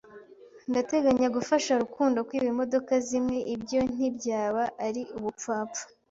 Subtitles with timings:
[0.69, 5.83] "Ndateganya gufasha Rukundo kwiba imodoka zimwe." "Ibyo ntibyaba ari ubupfapfa."